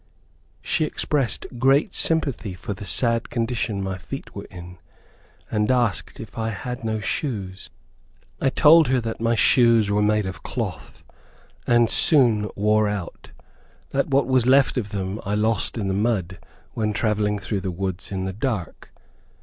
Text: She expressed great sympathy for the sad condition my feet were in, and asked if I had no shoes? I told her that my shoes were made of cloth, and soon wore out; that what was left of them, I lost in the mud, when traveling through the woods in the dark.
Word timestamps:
She 0.63 0.83
expressed 0.83 1.45
great 1.59 1.93
sympathy 1.93 2.55
for 2.55 2.73
the 2.73 2.85
sad 2.85 3.29
condition 3.29 3.83
my 3.83 3.99
feet 3.99 4.33
were 4.33 4.45
in, 4.49 4.79
and 5.51 5.69
asked 5.69 6.19
if 6.19 6.39
I 6.39 6.49
had 6.49 6.83
no 6.83 6.99
shoes? 6.99 7.69
I 8.41 8.49
told 8.49 8.87
her 8.87 8.99
that 8.99 9.21
my 9.21 9.35
shoes 9.35 9.91
were 9.91 10.01
made 10.01 10.25
of 10.25 10.41
cloth, 10.41 11.03
and 11.67 11.87
soon 11.87 12.49
wore 12.55 12.89
out; 12.89 13.29
that 13.91 14.07
what 14.07 14.25
was 14.25 14.47
left 14.47 14.75
of 14.75 14.89
them, 14.89 15.21
I 15.23 15.35
lost 15.35 15.77
in 15.77 15.87
the 15.87 15.93
mud, 15.93 16.39
when 16.73 16.93
traveling 16.93 17.37
through 17.37 17.61
the 17.61 17.69
woods 17.69 18.11
in 18.11 18.25
the 18.25 18.33
dark. 18.33 18.91